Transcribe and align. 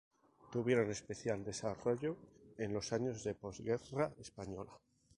Tuvieron 0.51 0.89
especial 0.89 1.43
desarrollo 1.45 2.17
en 2.57 2.73
los 2.73 2.91
años 2.91 3.23
de 3.23 3.35
posguerra 3.35 4.11
española. 4.17 4.71